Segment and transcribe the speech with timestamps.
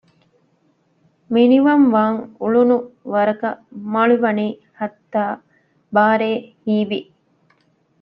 [1.33, 2.77] މިނިވަންވާން އުޅުނު
[3.13, 3.61] ވަރަކަށް
[3.93, 4.47] މަޅި ވަނީ
[4.79, 5.23] ހައްތާ
[5.93, 6.31] ބާރޭ
[6.63, 6.99] ހީވެ